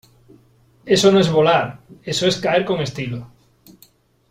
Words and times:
Eso 0.83 1.11
no 1.11 1.19
es 1.19 1.31
volar. 1.31 1.81
Eso 2.01 2.25
es 2.25 2.41
caer 2.41 2.65
con 2.65 2.81
estilo. 2.81 3.27